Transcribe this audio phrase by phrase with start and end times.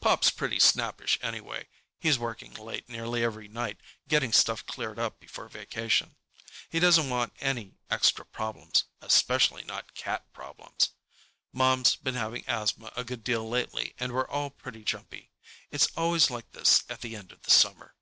[0.00, 1.68] Pop's pretty snappish anyway.
[1.98, 3.76] He's working late nearly every night,
[4.08, 6.16] getting stuff cleared up before vacation.
[6.70, 10.92] He doesn't want any extra problems, especially not Cat problems.
[11.52, 15.32] Mom's been having asthma a good deal lately, and we're all pretty jumpy.
[15.70, 17.94] It's always like this at the end of the summer.